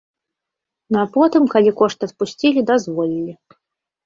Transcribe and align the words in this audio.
Ну 0.95 0.99
а 1.01 1.03
потым, 1.17 1.45
калі 1.53 1.75
кошты 1.83 2.03
адпусцілі, 2.09 2.65
дазволілі. 2.71 3.33